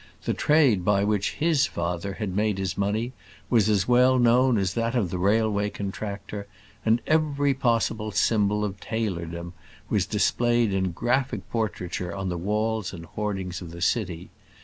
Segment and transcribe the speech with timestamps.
[0.23, 3.13] The trade by which his father had made his money
[3.51, 6.47] was as well known as that of the railway contractor;
[6.83, 9.53] and every possible symbol of tailordom
[9.91, 14.31] was displayed in graphic portraiture on the walls and hoardings of the city.